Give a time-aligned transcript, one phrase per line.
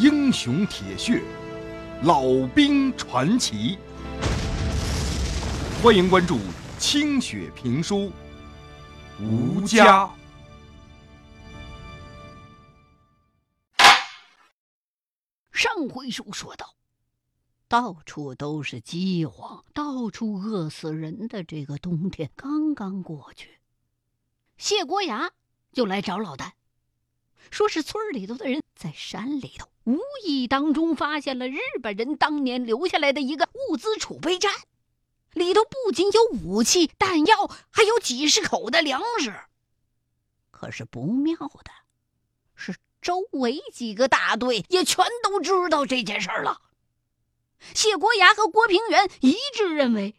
[0.00, 1.20] 英雄铁血，
[2.04, 2.22] 老
[2.54, 3.76] 兵传奇。
[5.82, 6.38] 欢迎关注
[6.78, 8.12] 清雪评书，
[9.20, 10.08] 吴家。
[15.50, 16.76] 上回书说到，
[17.66, 23.58] 到处都是饥荒，到处饿死人的这个冬天刚刚过去，
[24.56, 25.32] 谢国牙
[25.72, 26.52] 就来找老旦，
[27.50, 34.52] 说是村里头的人在山里头无意当中发现了日本人当年留下来的一个物资储备站。
[35.32, 39.32] 里头不仅有武器、弹药，还有几十口的粮食。
[40.50, 41.70] 可是不妙的
[42.54, 46.60] 是，周围几个大队也全都知道这件事了。
[47.74, 50.16] 谢国牙和郭平原一致认为，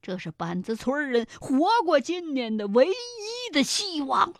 [0.00, 4.36] 这是板子村人活过今年的唯一的希望了，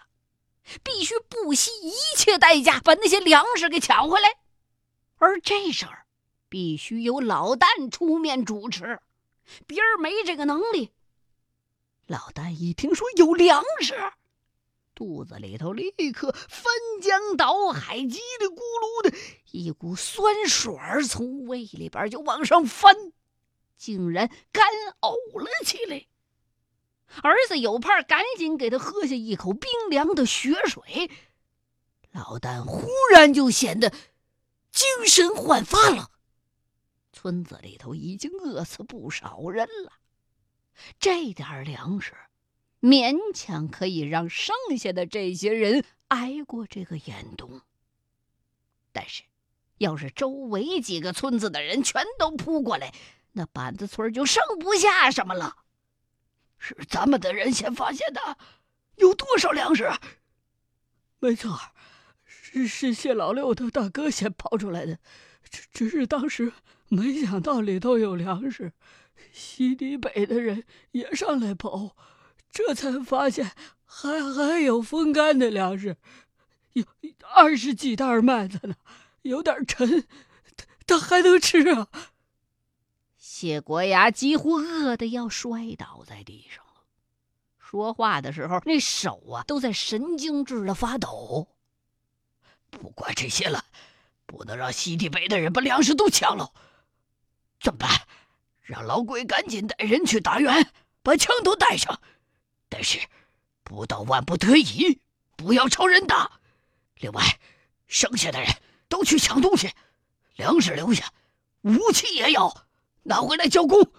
[0.82, 4.36] 必须不惜一切代价把那些粮食给抢回来。
[5.20, 6.06] 而这事儿，
[6.48, 9.00] 必须由老旦出面主持。
[9.66, 10.90] 别人没这个能力。
[12.06, 13.94] 老旦一听说有粮食，
[14.94, 16.72] 肚子里头立刻翻
[17.02, 19.16] 江倒海，叽里咕噜的
[19.50, 20.74] 一股酸水
[21.06, 23.12] 从胃里边就往上翻，
[23.76, 24.66] 竟然干
[25.00, 26.06] 呕了起来。
[27.22, 31.10] 儿子有盼赶紧给他喝下一口冰凉的血水，
[32.10, 33.92] 老旦忽然就显得
[34.70, 36.10] 精神焕发了。
[37.12, 39.92] 村子里头已经饿死不少人了，
[40.98, 42.14] 这点粮食
[42.80, 47.60] 勉强可以让剩下的这些人挨过这个严冬。
[48.92, 49.22] 但是，
[49.78, 52.94] 要是周围几个村子的人全都扑过来，
[53.32, 55.56] 那板子村就剩不下什么了。
[56.58, 58.38] 是咱们的人先发现的，
[58.96, 59.90] 有多少粮食？
[61.18, 61.58] 没错，
[62.52, 64.98] 是是谢老六的大哥先跑出来的，
[65.50, 66.52] 只只是当时。
[66.92, 68.72] 没想到里头有粮食，
[69.30, 71.94] 西堤北的人也上来跑，
[72.50, 73.52] 这才发现
[73.84, 75.96] 还还有风干的粮食，
[76.72, 76.84] 有
[77.32, 78.74] 二十几袋麦子呢，
[79.22, 80.02] 有点沉，
[80.56, 81.86] 他他还能吃啊！
[83.16, 86.82] 谢国牙几乎饿得要摔倒在地上了，
[87.60, 91.46] 说话的时候那手啊都在神经质的发抖。
[92.70, 93.64] 不管这些了，
[94.26, 96.52] 不能让西地北的人把粮食都抢了。
[97.60, 97.90] 怎么办？
[98.62, 100.72] 让老鬼赶紧带人去打援，
[101.02, 102.00] 把枪都带上。
[102.68, 103.00] 但是，
[103.64, 105.00] 不到万不得已，
[105.36, 106.40] 不要朝人打。
[107.00, 107.40] 另外，
[107.88, 108.48] 剩下的人
[108.88, 109.72] 都去抢东西，
[110.36, 111.12] 粮食留下，
[111.62, 112.66] 武器也要
[113.02, 113.90] 拿回来交工。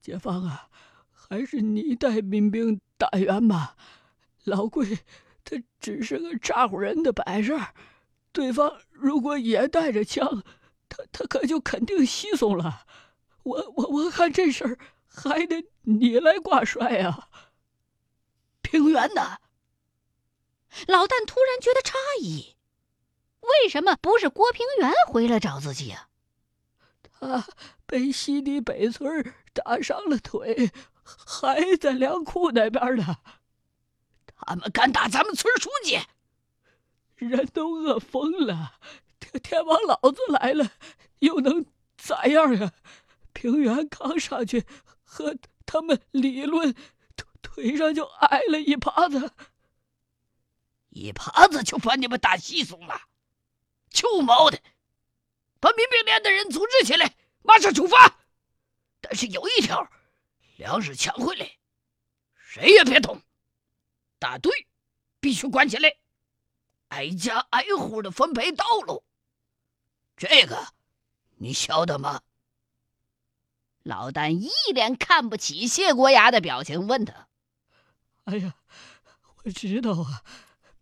[0.00, 0.68] 解放啊，
[1.10, 3.76] 还是你带民兵打援吧。
[4.44, 5.00] 老鬼
[5.48, 7.58] 他只是个咋呼人的摆设，
[8.32, 10.44] 对方如果也带着枪。
[10.90, 12.86] 他他可就肯定稀松了，
[13.42, 17.28] 我我我看这事儿还得你来挂帅啊。
[18.62, 19.38] 平原呢？
[20.86, 22.56] 老旦突然觉得诧异，
[23.40, 26.08] 为什么不是郭平原回来找自己啊？
[27.02, 27.46] 他
[27.86, 30.70] 被西堤北村打伤了腿，
[31.02, 33.16] 还在粮库那边呢。
[34.46, 36.00] 俺们敢打咱们村书记？
[37.16, 38.78] 人都饿疯了。
[39.42, 40.72] 天王老子来了，
[41.18, 41.66] 又能
[41.96, 42.72] 咋样呀？
[43.34, 44.64] 平原刚上去
[45.04, 46.72] 和他们理论，
[47.14, 49.32] 腿腿上就挨了一耙子，
[50.88, 53.02] 一耙子就把你们打稀松了。
[53.90, 54.58] 臭毛的，
[55.60, 58.18] 把民兵连的人组织起来，马上出发。
[59.00, 59.88] 但是有一条，
[60.56, 61.50] 粮食抢回来，
[62.34, 63.20] 谁也别动。
[64.18, 64.66] 大队
[65.20, 65.96] 必须关起来，
[66.88, 69.04] 挨家挨户的分配道路。
[70.16, 70.74] 这个，
[71.36, 72.22] 你晓得吗？
[73.84, 77.28] 老旦一脸看不起谢国牙的表情，问他
[78.24, 78.54] ：“哎呀，
[79.44, 80.22] 我知道啊，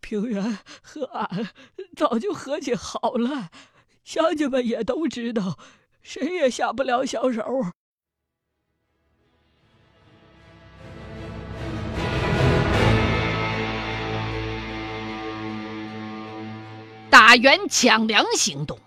[0.00, 1.54] 平原和俺
[1.94, 3.50] 早就和气好了，
[4.02, 5.58] 乡亲们也都知道，
[6.02, 7.42] 谁也下不了小手。”
[17.36, 18.78] 打援抢粮行动。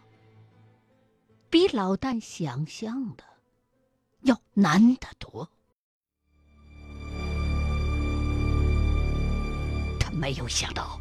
[1.51, 3.24] 比老旦想象的
[4.22, 5.48] 要难得多。
[10.00, 11.00] 他没有想到，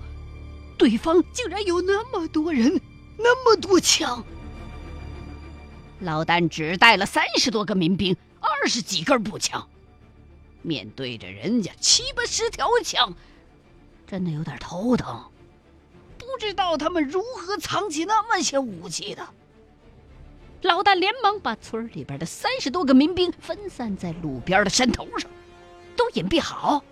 [0.77, 2.79] 对方竟然有那么多人，
[3.17, 4.23] 那么多枪。
[6.01, 9.67] 老旦只带了三十多个民兵，二十几根步枪，
[10.61, 13.15] 面对着人家七八十条枪，
[14.07, 15.25] 真的有点头疼。
[16.39, 19.29] 知道他们如何藏起那么些武器的。
[20.63, 25.31] 老大连忙把村里边的三十多个民兵分散在路边的山头上，
[25.97, 26.83] 都隐蔽好，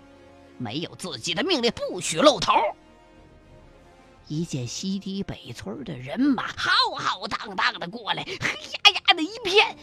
[0.57, 2.53] 没有自己的命令，不许露头。
[4.27, 8.49] 一见西堤北村的人马浩浩荡荡的过来，黑
[8.83, 9.75] 压压的一片，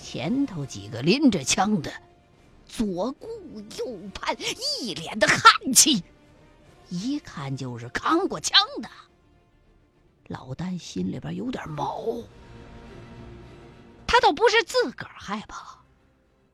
[0.00, 1.92] 前头几个拎着枪的，
[2.66, 3.28] 左顾
[3.78, 4.36] 右盼，
[4.80, 6.02] 一脸的汗气，
[6.90, 8.90] 一看就是扛过枪的。
[10.26, 12.22] 老丹心里边有点毛，
[14.06, 15.78] 他倒不是自个儿害怕，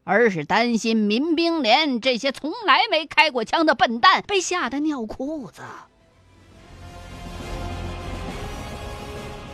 [0.05, 5.63] 而是担心民兵连这些从来没开过枪的笨蛋被吓得尿裤子。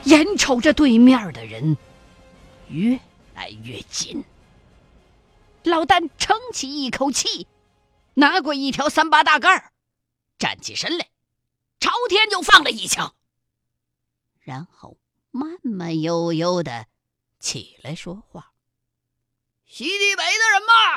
[0.04, 1.76] 眼瞅着对面的人
[2.68, 2.98] 越
[3.34, 4.24] 来越近，
[5.64, 7.46] 老丹撑起一口气，
[8.14, 9.71] 拿过一条三八大盖
[10.42, 11.08] 站起身来，
[11.78, 13.14] 朝天就放了一枪，
[14.40, 14.98] 然后
[15.30, 16.88] 慢慢悠悠的
[17.38, 18.52] 起来说话
[19.64, 20.96] ：“西堤北的人马，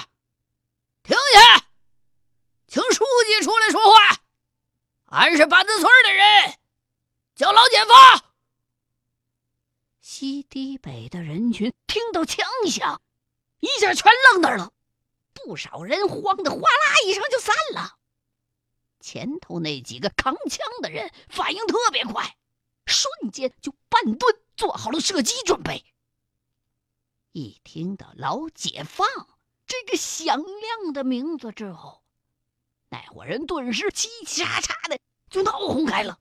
[1.04, 1.68] 停下，
[2.66, 4.20] 请书记出来说话。
[5.10, 6.58] 俺是板子村的人，
[7.36, 8.26] 叫老奸发。”
[10.02, 13.00] 西堤北的人群听到枪响，
[13.60, 14.74] 一下全愣那儿了，
[15.34, 18.00] 不少人慌得哗啦一声就散了。
[19.06, 22.36] 前头那几个扛枪的人反应特别快，
[22.88, 25.86] 瞬间就半蹲，做好了射击准备。
[27.32, 29.08] 一听到老解放
[29.68, 32.04] 这个响亮的名字之后，
[32.90, 35.00] 那伙人顿时叽叽喳喳的
[35.30, 36.20] 就闹哄开了。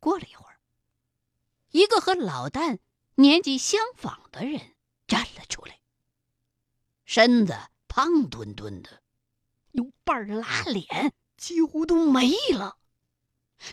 [0.00, 0.58] 过了一会儿。
[1.70, 2.80] 一个和老旦
[3.14, 4.74] 年纪相仿的人
[5.06, 5.78] 站了出来，
[7.04, 7.56] 身子
[7.86, 9.00] 胖墩墩的，
[9.78, 12.78] 有半拉脸几乎都没了，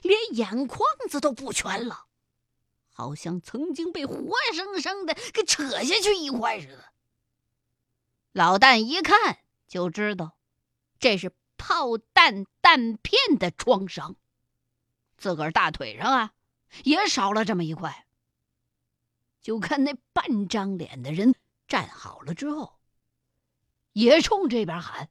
[0.04, 2.06] 连眼眶子都不全了，
[2.94, 6.86] 好像曾经被活生生的给扯下去一块似的。
[8.34, 10.38] 老旦一看就知道，
[11.00, 14.16] 这是炮弹弹片的创伤，
[15.18, 16.34] 自个儿大腿上啊。
[16.84, 18.06] 也少了这么一块。
[19.42, 21.34] 就看那半张脸的人
[21.68, 22.80] 站好了之后，
[23.94, 25.10] 也冲这边喊：“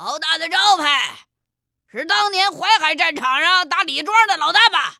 [0.00, 1.26] 好大的招牌！
[1.88, 4.98] 是当年淮海战场上打李庄的老旦吧？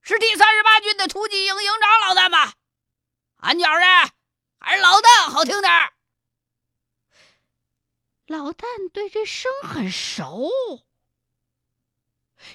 [0.00, 2.54] 是第三十八军的突击营营长老旦吧？
[3.38, 4.12] 俺觉着
[4.60, 5.72] 还是老旦好听点
[8.28, 10.52] 老旦对这声很熟。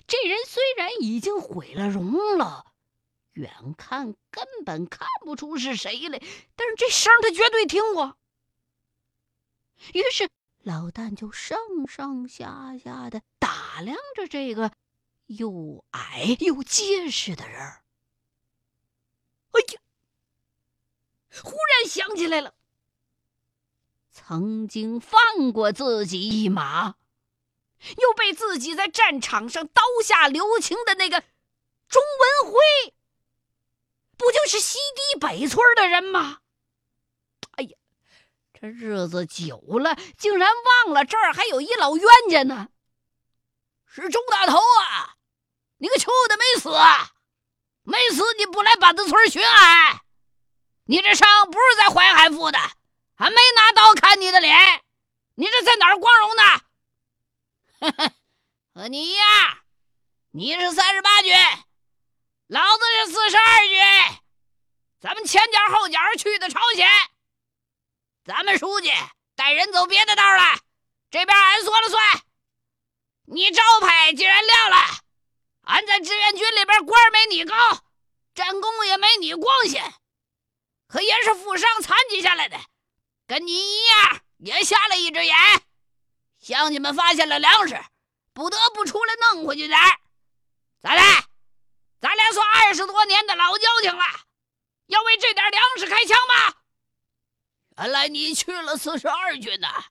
[0.07, 2.65] 这人虽然已经毁了容了，
[3.33, 6.17] 远看根本看不出是谁来，
[6.55, 8.17] 但是这声他绝对听过。
[9.91, 10.29] 于是
[10.63, 14.71] 老旦就上上下下的打量着这个
[15.25, 17.59] 又矮又结实的人。
[19.51, 19.81] 哎呀！
[21.43, 22.53] 忽然想起来了，
[24.11, 26.95] 曾经放过自己一马。
[27.97, 31.19] 又被自己在战场上刀下留情的那个
[31.87, 31.99] 钟
[32.43, 32.93] 文辉，
[34.15, 36.41] 不就是西堤北村的人吗？
[37.53, 37.77] 哎呀，
[38.61, 40.47] 这日子久了，竟然
[40.85, 42.67] 忘了这儿还有一老冤家呢。
[43.87, 45.15] 是钟大头啊！
[45.79, 46.69] 你个球的没死？
[47.81, 50.01] 没死你不来板子村巡案？
[50.83, 52.59] 你这伤不是在淮海负的？
[53.15, 54.55] 还没拿刀砍你的脸，
[55.33, 56.43] 你这在哪儿光荣呢？
[58.75, 59.57] 和你一样，
[60.33, 61.35] 你是三十八军，
[62.45, 64.21] 老子是四十二军。
[64.99, 66.87] 咱们前脚后脚去的朝鲜，
[68.31, 68.89] 咱们书记
[69.35, 70.57] 带人走别的道了，
[71.09, 72.21] 这边俺说了算。
[73.25, 74.77] 你招牌既然亮了，
[75.63, 77.53] 俺在志愿军里边官没你高，
[78.33, 79.83] 战功也没你光鲜，
[80.87, 82.57] 可也是负伤残疾下来的，
[83.27, 85.35] 跟你一样也瞎了一只眼。
[86.39, 87.83] 乡亲们发现了粮食，
[88.33, 89.99] 不得不出来弄回去点儿。
[90.81, 91.01] 咋的？
[91.99, 94.05] 咱俩算二十多年的老交情了，
[94.85, 96.55] 要为这点粮食开枪吗？
[97.81, 99.85] 原来你去了四十二军呐！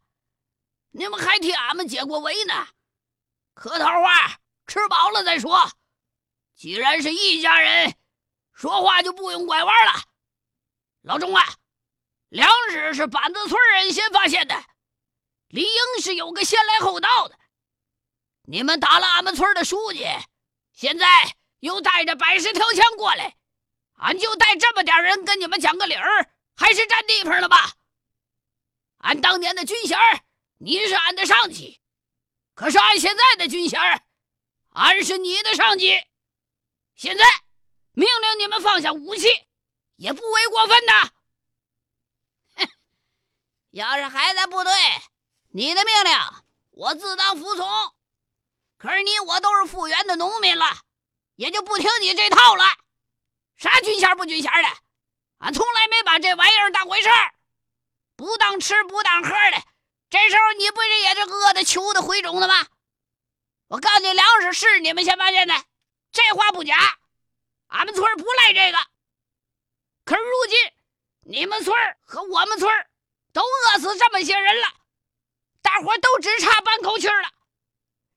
[0.92, 2.68] 你们还替俺们解过围呢。
[3.52, 5.68] 客套话，吃饱了再说。
[6.54, 7.96] 既然是一家人，
[8.52, 10.04] 说话就不用拐弯了。
[11.02, 11.42] 老钟啊，
[12.28, 14.54] 粮食是板子村人先发现的。
[15.48, 17.36] 理应是有个先来后到的。
[18.42, 20.06] 你们打了俺们村的书记，
[20.72, 21.06] 现在
[21.58, 23.36] 又带着百十条枪过来，
[23.94, 27.72] 俺就带这么点人跟你们讲个理儿，还是占地方了吧？
[29.00, 29.98] 俺当年的军衔
[30.58, 31.80] 你是俺的上级，
[32.54, 33.80] 可是俺现在的军衔
[34.70, 35.98] 俺是你的上级，
[36.94, 37.24] 现在
[37.92, 39.28] 命令你们放下武器，
[39.96, 41.10] 也不为过分呐。
[42.56, 42.68] 哼，
[43.70, 44.72] 要是还在部队，
[45.48, 46.12] 你的命令
[46.70, 47.66] 我自当服从。
[48.76, 50.66] 可是你我都是复员的农民了，
[51.36, 52.64] 也就不听你这套了。
[53.56, 54.68] 啥军衔不军衔的，
[55.38, 57.34] 俺从来没把这玩意儿当回事儿。
[58.20, 59.62] 不当吃不当喝的，
[60.10, 62.66] 这时候你不是也是饿的求的回种的吗？
[63.66, 65.54] 我告诉你，粮食是你们先发现的，
[66.12, 66.76] 这话不假。
[67.68, 68.78] 俺们村不赖这个。
[70.04, 70.72] 可是如今
[71.20, 71.74] 你们村
[72.04, 72.70] 和我们村
[73.32, 74.68] 都饿死这么些人了，
[75.62, 77.30] 大伙都只差半口气了，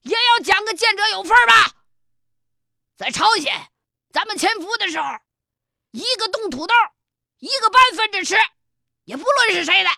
[0.01, 1.71] 也要讲个见者有份吧。
[2.97, 3.71] 在朝鲜，
[4.11, 5.07] 咱们潜伏的时候，
[5.91, 6.75] 一个冻土豆，
[7.37, 8.35] 一个半分着吃。
[9.05, 9.89] 也不论是谁的，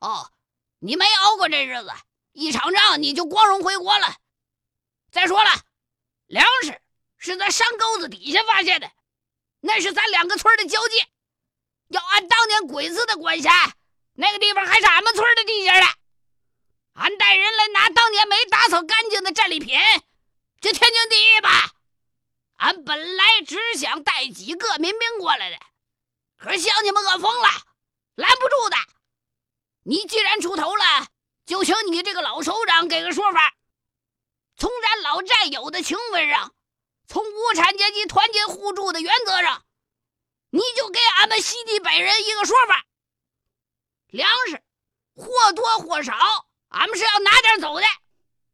[0.00, 0.30] 哦，
[0.78, 1.92] 你没熬过这日子，
[2.32, 4.16] 一场仗你就光荣回国了。
[5.10, 5.50] 再说了，
[6.26, 6.80] 粮食
[7.18, 8.90] 是在山沟子底下发现的，
[9.60, 11.06] 那是咱两个村的交界。
[11.88, 13.74] 要按当年鬼子的管辖，
[14.14, 15.86] 那个地方还是俺们村的地界呢。
[16.94, 19.78] 俺带人来拿当年没打扫干净的战利品，
[20.60, 21.72] 这天经地义吧？
[22.56, 25.58] 俺本来只想带几个民兵过来的，
[26.38, 27.48] 可是乡亲们饿疯了。
[28.14, 28.76] 拦不住的，
[29.84, 31.06] 你既然出头了，
[31.46, 33.54] 就请你这个老首长给个说法。
[34.56, 36.54] 从咱老战友的情分上，
[37.08, 39.64] 从无产阶级团结互助的原则上，
[40.50, 42.84] 你就给俺们西地北人一个说法。
[44.08, 44.62] 粮食
[45.14, 46.14] 或多或少，
[46.68, 47.86] 俺们是要拿点走的，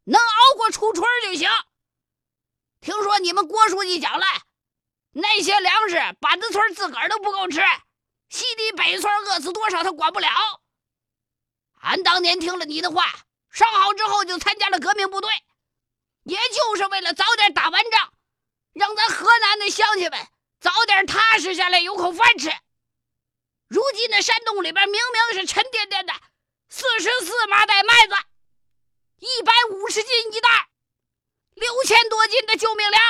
[0.04, 1.50] 能熬过初春就行。
[2.80, 4.24] 听说你们郭书记讲了，
[5.10, 7.60] 那些粮食板子村自个儿都不够吃。
[8.28, 10.28] 西堤北村饿死多少，他管不了。
[11.80, 13.04] 俺当年听了你的话，
[13.50, 15.30] 伤好之后就参加了革命部队，
[16.25, 18.12] 也就是为了早点打完仗，
[18.73, 20.28] 让咱河南的乡亲们
[20.61, 22.50] 早点踏实下来，有口饭吃。
[23.68, 26.12] 如今那山洞里边明明是沉甸甸的
[26.68, 28.14] 四十四麻袋麦子，
[29.18, 30.68] 一百五十斤一袋，
[31.54, 33.02] 六千多斤的救命粮，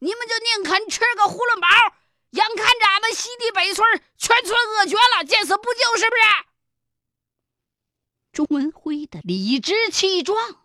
[0.00, 1.96] 你们就宁肯吃个囫囵饱？
[2.30, 6.22] 眼看着俺们西堤北村全村饿绝了，见死不救，是不是？
[8.32, 10.64] 钟文辉的理直气壮，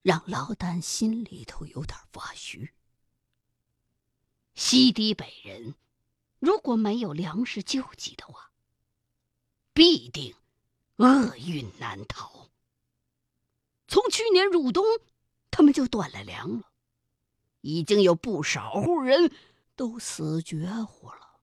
[0.00, 2.72] 让老旦心里头有点发虚。
[4.54, 5.74] 西堤北人
[6.38, 8.50] 如果没有粮食救济的话，
[9.74, 10.34] 必定
[10.96, 12.50] 厄运难逃。
[13.86, 14.84] 从去年入冬，
[15.50, 16.72] 他们就断了粮了，
[17.60, 19.30] 已经有不少户人。
[19.74, 21.40] 都死绝乎了。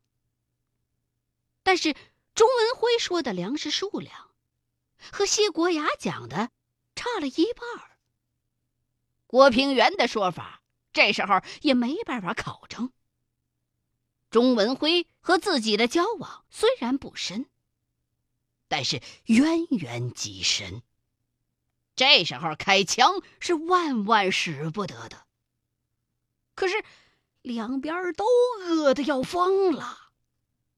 [1.64, 1.94] 但是
[2.34, 4.32] 钟文辉说的粮食数量，
[5.12, 6.52] 和谢国雅讲的
[6.96, 7.98] 差了一半儿
[9.28, 10.62] 郭平原的说法，
[10.94, 12.92] 这时候也没办法考证。
[14.32, 17.48] 钟文辉和自己的交往虽然不深，
[18.68, 20.82] 但是渊源极深。
[21.96, 25.26] 这时候开枪是万万使不得的。
[26.56, 26.84] 可是。
[27.50, 28.26] 两边都
[28.62, 30.12] 饿得要疯了，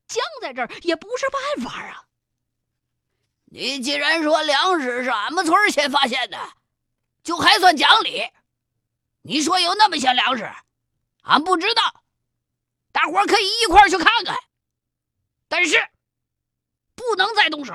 [0.07, 2.05] 僵在这儿也不是办法啊！
[3.45, 6.53] 你既然说粮食是俺们村先发现的，
[7.23, 8.23] 就还算讲理。
[9.21, 10.49] 你说有那么些粮食，
[11.23, 12.03] 俺不知道，
[12.93, 14.37] 大伙可以一块去看看。
[15.49, 15.89] 但是
[16.95, 17.73] 不能再动手。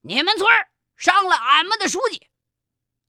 [0.00, 0.50] 你们村
[0.96, 2.26] 伤了俺们的书记，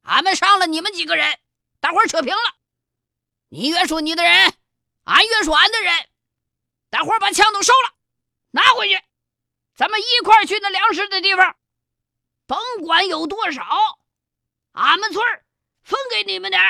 [0.04, 1.40] 俺们伤了你们几个人，
[1.80, 2.56] 大伙扯平了。
[3.50, 4.54] 你约束你的人，
[5.04, 6.10] 俺约束俺的人，
[6.90, 7.94] 大伙把枪都收了，
[8.52, 9.02] 拿回去，
[9.76, 11.56] 咱们一块去那粮食的地方，
[12.48, 13.64] 甭管有多少，
[14.74, 15.24] 俺们村
[15.84, 16.62] 分给你们点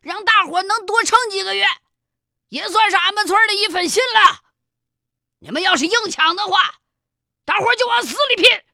[0.00, 1.66] 让大伙能多撑几个月，
[2.48, 4.40] 也算是俺们村的一份心了。
[5.38, 6.80] 你们要是硬抢的话，
[7.44, 8.64] 大伙就往死里拼，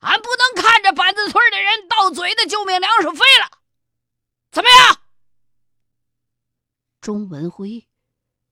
[0.00, 3.50] 俺不能看着板子村的人到嘴的救命粮食废了，
[4.50, 5.01] 怎么样？
[7.02, 7.88] 钟文辉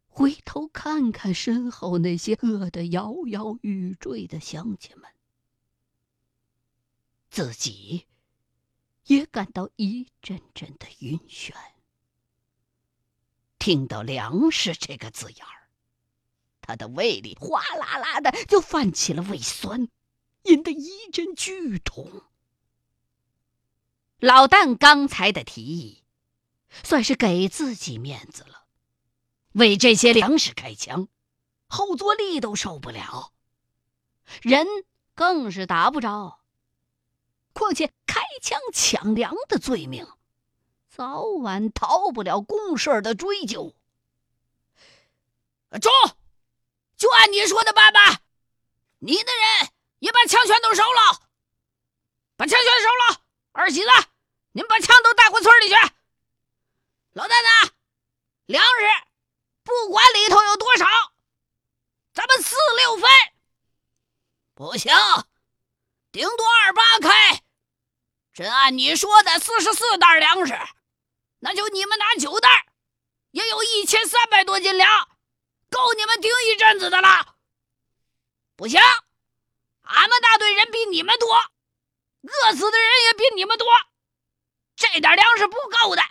[0.09, 5.09] 回头看看身后那些饿得摇摇欲坠的乡亲们，
[7.31, 8.09] 自己
[9.05, 11.55] 也感到一阵阵的晕眩。
[13.61, 15.71] 听到“粮食”这个字眼儿，
[16.61, 19.89] 他的胃里哗啦啦的就泛起了胃酸，
[20.43, 22.25] 引得一阵剧痛。
[24.19, 26.00] 老旦刚才的提议。
[26.83, 28.65] 算是给自己面子了，
[29.53, 31.09] 为这些粮食开枪，
[31.67, 33.33] 后坐力都受不了，
[34.43, 34.67] 人
[35.15, 36.41] 更是打不着。
[37.53, 40.07] 况且开枪抢粮的罪名，
[40.89, 43.75] 早晚逃不了公事的追究。
[45.81, 45.93] 中，
[46.97, 48.21] 就按你说的办吧。
[49.01, 51.23] 你的人也把枪全都收了，
[52.37, 53.23] 把枪全收了。
[53.53, 53.89] 二喜子，
[54.53, 55.75] 你们把枪都带回村里去。
[57.13, 57.73] 老蛋子，
[58.47, 58.71] 粮食
[59.65, 60.87] 不管里头有多少，
[62.15, 63.11] 咱们四六分。
[64.55, 64.95] 不行，
[66.13, 67.43] 顶多二八开。
[68.33, 70.57] 真按你说的四十四袋粮食，
[71.41, 72.67] 那就你们拿九袋，
[73.33, 75.09] 也有一千三百多斤粮，
[75.69, 77.35] 够你们顶一阵子的了。
[78.55, 78.81] 不行，
[79.83, 83.67] 俺们大队人比你们多，饿死的人也比你们多，
[84.77, 86.03] 这点粮食不够的，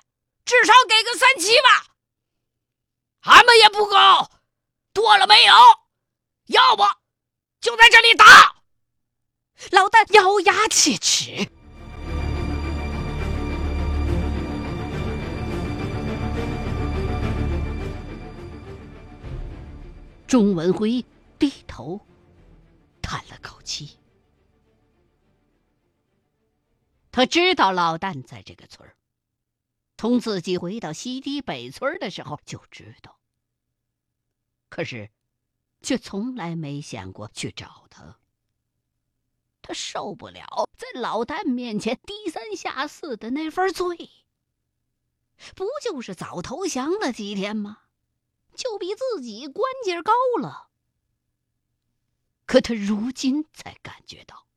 [0.50, 1.94] 至少给个三七吧。
[3.20, 4.32] 俺们也不够，
[4.94, 5.54] 多了没有？
[6.48, 6.82] 要不
[7.62, 8.56] 就在这里打。
[9.70, 11.48] 老旦咬牙切齿。
[20.26, 21.06] 钟文辉
[21.38, 22.02] 低头
[23.04, 24.00] 叹了口气，
[27.12, 28.96] 他知道老旦在这个村儿，
[30.00, 33.20] 从自己回到西堤北村的时候就知道，
[34.70, 35.12] 可是
[35.82, 38.18] 却从来没想过去找他。
[39.62, 44.10] 他受不了在老旦面前低三下四的那份罪，
[45.54, 47.80] 不就是早投降了几天吗？
[48.56, 50.70] 就比自己官阶高了，
[52.46, 54.48] 可他如今才感觉到，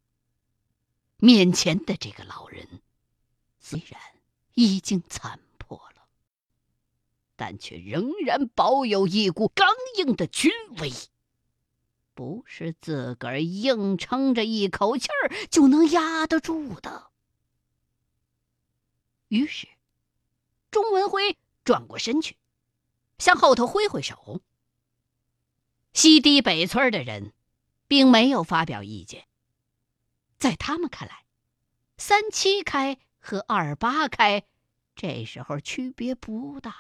[1.17, 2.81] 面前的这个老人
[3.59, 4.01] 虽然
[4.55, 6.07] 已经残破了，
[7.37, 9.69] 但却仍然保有一股刚
[9.99, 10.93] 硬的军威，
[12.15, 17.11] 不是自个儿硬撑着一口气儿就能压得住的。
[19.29, 19.67] 于是，
[20.71, 22.37] 钟文辉转过身去。
[23.19, 24.41] 向后头挥挥手，
[25.93, 27.33] 西堤北村的人
[27.87, 29.29] 并没有发表意见。
[30.39, 31.25] 在他们看来，
[31.97, 34.45] 三七开和二八开
[34.97, 36.75] 这时候区别不大，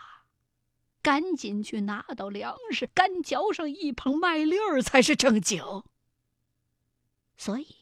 [1.00, 5.62] 赶紧去拿到粮食，干嚼上一捧麦粒儿才是正经。
[7.36, 7.76] 所以，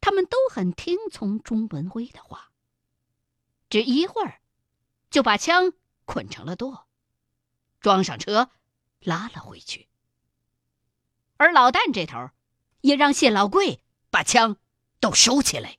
[0.00, 2.52] 他们都很听从钟文辉的话，
[3.68, 4.40] 只一会儿
[5.10, 5.72] 就把枪
[6.04, 6.84] 捆成了垛。
[7.80, 8.50] 装上车，
[9.00, 9.88] 拉了回去。
[11.38, 12.30] 而老旦这头，
[12.82, 14.58] 也让谢老贵把枪
[15.00, 15.78] 都收起来。